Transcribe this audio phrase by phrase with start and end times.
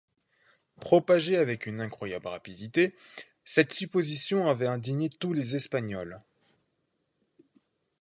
[0.79, 2.95] Propagée avec une incroyable rapidité,
[3.45, 6.17] cette supposition avait indigné tous les Espagnols.